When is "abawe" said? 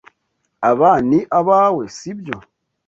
1.39-1.83